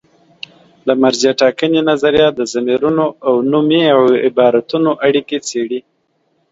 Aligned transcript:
د 0.87 0.89
مرجع 1.01 1.31
ټاکنې 1.41 1.81
نظریه 1.89 2.27
د 2.33 2.39
ضمیرونو 2.53 3.05
او 3.27 3.33
نومي 3.51 3.83
عبارتونو 4.27 4.91
اړیکې 5.07 5.37
څېړي. 5.47 5.79